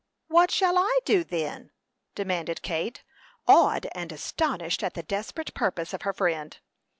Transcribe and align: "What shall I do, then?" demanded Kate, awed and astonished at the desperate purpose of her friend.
"What 0.29 0.49
shall 0.49 0.79
I 0.79 0.99
do, 1.05 1.23
then?" 1.23 1.69
demanded 2.15 2.63
Kate, 2.63 3.03
awed 3.47 3.85
and 3.91 4.11
astonished 4.11 4.81
at 4.81 4.95
the 4.95 5.03
desperate 5.03 5.53
purpose 5.53 5.93
of 5.93 6.01
her 6.01 6.11
friend. 6.13 6.57